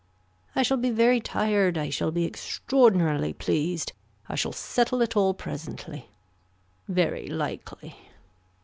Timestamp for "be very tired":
0.77-1.77